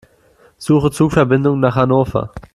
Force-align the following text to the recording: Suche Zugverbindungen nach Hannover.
Suche 0.57 0.89
Zugverbindungen 0.89 1.59
nach 1.59 1.75
Hannover. 1.75 2.31